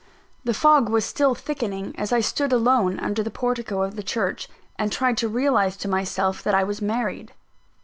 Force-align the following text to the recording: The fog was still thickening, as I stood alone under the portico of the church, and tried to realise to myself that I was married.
The 0.43 0.55
fog 0.55 0.89
was 0.89 1.05
still 1.05 1.35
thickening, 1.35 1.93
as 1.95 2.11
I 2.11 2.21
stood 2.21 2.51
alone 2.51 2.99
under 3.01 3.21
the 3.21 3.29
portico 3.29 3.83
of 3.83 3.95
the 3.95 4.01
church, 4.01 4.49
and 4.75 4.91
tried 4.91 5.15
to 5.17 5.29
realise 5.29 5.77
to 5.77 5.87
myself 5.87 6.41
that 6.41 6.55
I 6.55 6.63
was 6.63 6.81
married. 6.81 7.33